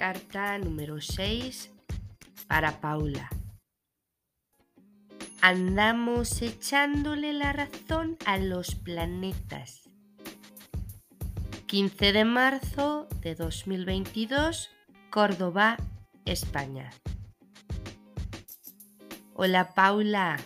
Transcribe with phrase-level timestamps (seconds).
[0.00, 1.70] Carta número 6
[2.48, 3.28] para Paula.
[5.42, 9.82] Andamos echándole la razón a los planetas.
[11.66, 14.70] 15 de marzo de 2022,
[15.10, 15.76] Córdoba,
[16.24, 16.88] España.
[19.34, 20.38] Hola Paula,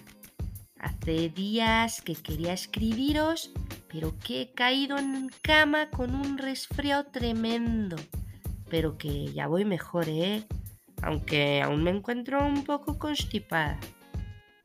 [0.80, 3.52] hace días que quería escribiros,
[3.86, 7.94] pero que he caído en cama con un resfriado tremendo,
[8.68, 10.44] pero que ya voy mejor, ¿eh?
[11.02, 13.78] Aunque aún me encuentro un poco constipada.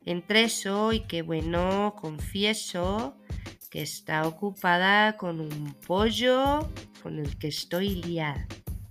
[0.04, 3.16] Entre eso y que bueno, confieso
[3.70, 6.68] que está ocupada con un pollo
[7.02, 8.46] con el que estoy liada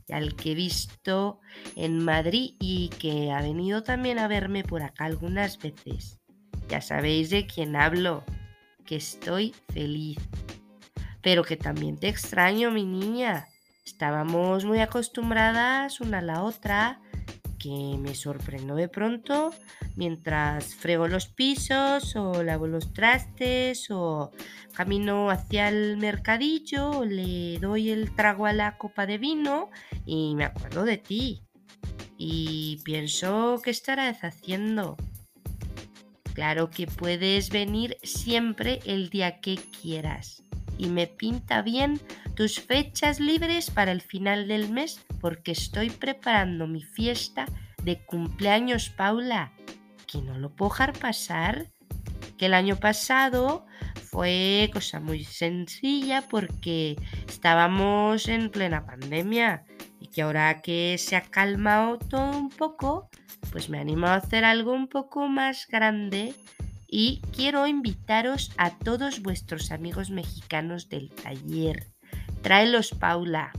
[0.08, 1.40] y al que he visto
[1.76, 6.20] en Madrid y que ha venido también a verme por acá algunas veces.
[6.68, 8.24] Ya sabéis de quién hablo,
[8.86, 10.18] que estoy feliz.
[11.22, 13.48] Pero que también te extraño, mi niña.
[13.90, 17.02] Estábamos muy acostumbradas una a la otra
[17.58, 19.52] que me sorprendió de pronto
[19.96, 24.32] mientras frego los pisos o lavo los trastes o
[24.74, 29.72] camino hacia el mercadillo, le doy el trago a la copa de vino
[30.06, 31.42] y me acuerdo de ti.
[32.16, 34.98] Y pienso que estarás haciendo.
[36.36, 40.44] Claro que puedes venir siempre el día que quieras.
[40.80, 42.00] Y me pinta bien
[42.36, 47.46] tus fechas libres para el final del mes porque estoy preparando mi fiesta
[47.84, 49.52] de cumpleaños, Paula,
[50.08, 51.68] que no lo puedo dejar pasar.
[52.38, 53.66] Que el año pasado
[54.10, 56.96] fue cosa muy sencilla porque
[57.28, 59.66] estábamos en plena pandemia
[60.00, 63.10] y que ahora que se ha calmado todo un poco,
[63.52, 66.34] pues me animo a hacer algo un poco más grande
[66.90, 71.88] y quiero invitaros a todos vuestros amigos mexicanos del taller.
[72.42, 73.52] Tráelos, Paula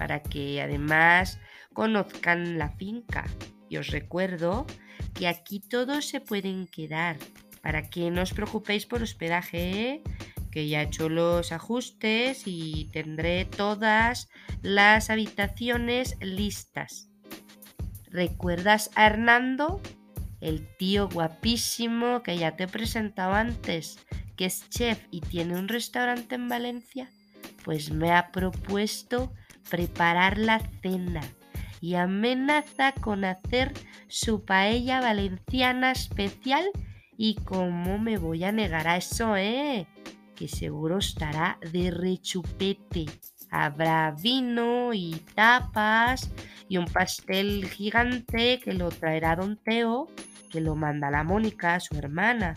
[0.00, 1.38] para que además
[1.74, 3.26] conozcan la finca.
[3.68, 4.66] Y os recuerdo
[5.12, 7.18] que aquí todos se pueden quedar,
[7.60, 10.02] para que no os preocupéis por hospedaje, ¿eh?
[10.50, 14.30] que ya he hecho los ajustes y tendré todas
[14.62, 17.10] las habitaciones listas.
[18.06, 19.82] ¿Recuerdas a Hernando?
[20.40, 23.98] El tío guapísimo que ya te he presentado antes,
[24.36, 27.10] que es chef y tiene un restaurante en Valencia,
[27.64, 29.32] pues me ha propuesto
[29.68, 31.22] preparar la cena
[31.80, 33.72] y amenaza con hacer
[34.08, 36.64] su paella valenciana especial
[37.16, 39.86] y cómo me voy a negar a eso, ¿eh?
[40.34, 43.06] Que seguro estará de rechupete.
[43.50, 46.30] Habrá vino y tapas
[46.68, 50.08] y un pastel gigante que lo traerá don Teo,
[50.50, 52.54] que lo manda la Mónica, su hermana,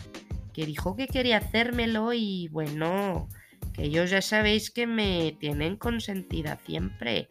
[0.52, 3.28] que dijo que quería hacérmelo y bueno,
[3.72, 7.28] que ellos ya sabéis que me tienen consentida siempre.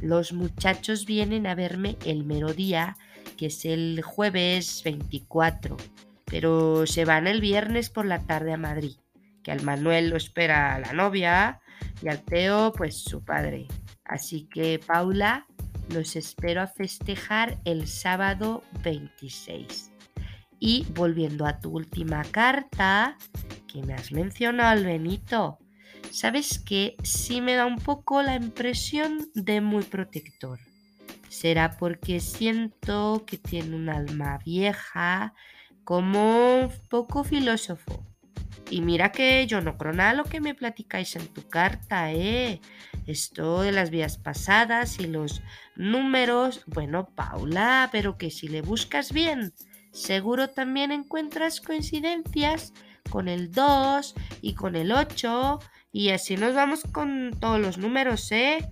[0.00, 2.96] Los muchachos vienen a verme el mero día,
[3.36, 5.76] que es el jueves 24,
[6.24, 8.96] pero se van el viernes por la tarde a Madrid,
[9.42, 11.60] que al Manuel lo espera la novia
[12.02, 13.66] y al Teo pues su padre.
[14.04, 15.47] Así que Paula,
[15.90, 19.90] los espero a festejar el sábado 26.
[20.60, 23.16] Y volviendo a tu última carta,
[23.66, 25.58] que me has mencionado al Benito,
[26.10, 30.58] sabes que sí me da un poco la impresión de muy protector.
[31.28, 35.34] Será porque siento que tiene un alma vieja,
[35.84, 38.04] como un poco filósofo.
[38.70, 42.60] Y mira que yo no creo lo que me platicáis en tu carta, ¿eh?
[43.06, 45.42] Esto de las vías pasadas y los
[45.76, 46.62] números.
[46.66, 49.54] Bueno, Paula, pero que si le buscas bien,
[49.90, 52.74] seguro también encuentras coincidencias
[53.08, 55.58] con el 2 y con el 8
[55.90, 58.70] y así nos vamos con todos los números, ¿eh?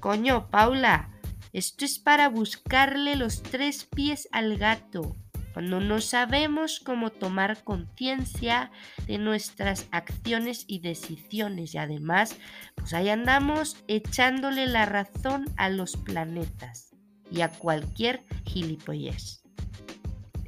[0.00, 1.10] Coño, Paula,
[1.52, 5.14] esto es para buscarle los tres pies al gato.
[5.54, 8.72] Cuando no sabemos cómo tomar conciencia
[9.06, 12.36] de nuestras acciones y decisiones y además,
[12.74, 16.90] pues ahí andamos echándole la razón a los planetas
[17.30, 19.44] y a cualquier gilipollez.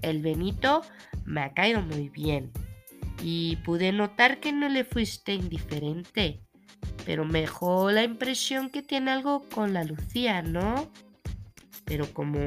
[0.03, 0.83] El Benito
[1.25, 2.51] me ha caído muy bien
[3.23, 6.43] y pude notar que no le fuiste indiferente.
[7.05, 10.91] Pero mejor la impresión que tiene algo con la Lucía, ¿no?
[11.85, 12.41] Pero como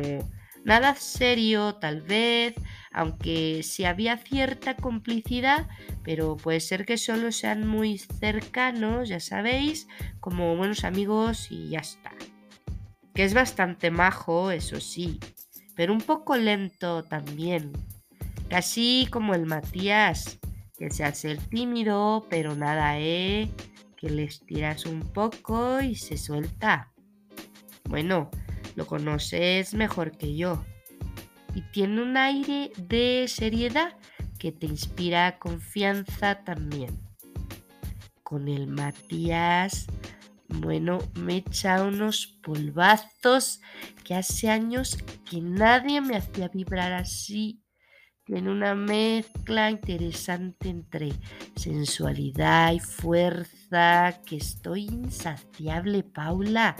[0.64, 2.56] nada serio, tal vez,
[2.92, 5.68] aunque sí había cierta complicidad,
[6.04, 9.88] pero puede ser que solo sean muy cercanos, ya sabéis,
[10.20, 12.12] como buenos amigos y ya está.
[13.14, 15.20] Que es bastante majo, eso sí,
[15.76, 17.72] pero un poco lento también.
[18.50, 20.40] Casi como el Matías,
[20.78, 23.50] que se hace el tímido, pero nada, ¿eh?
[23.96, 26.92] Que le estiras un poco y se suelta.
[27.84, 28.32] Bueno,
[28.80, 30.64] lo conoces mejor que yo.
[31.54, 33.98] Y tiene un aire de seriedad
[34.40, 36.98] que te inspira confianza también.
[38.24, 39.88] Con el Matías,
[40.48, 43.60] bueno, me echa unos polvazos
[44.06, 44.98] que hace años
[45.30, 47.62] que nadie me hacía vibrar así.
[48.24, 51.12] Tiene una mezcla interesante entre
[51.58, 56.78] sensualidad y fuerza que estoy insaciable, Paula,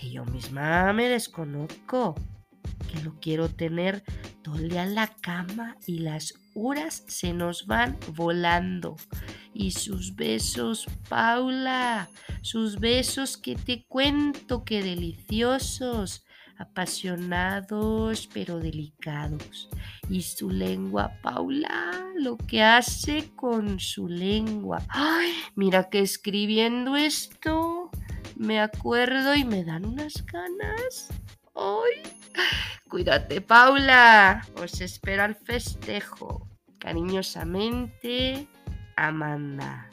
[0.00, 2.14] que yo misma me desconozco
[2.90, 4.02] que lo quiero tener
[4.42, 8.96] todo el día en la cama y las horas se nos van volando.
[9.52, 12.08] Y sus besos, Paula,
[12.40, 16.24] sus besos que te cuento que deliciosos,
[16.58, 19.68] apasionados pero delicados.
[20.08, 24.82] Y su lengua, Paula, lo que hace con su lengua.
[24.88, 27.90] Ay, mira que escribiendo esto
[28.40, 31.08] me acuerdo y me dan unas ganas.
[31.54, 32.02] ¡Ay!
[32.88, 34.46] Cuídate, Paula.
[34.56, 36.48] Os espero al festejo.
[36.78, 38.48] Cariñosamente,
[38.96, 39.90] Amanda.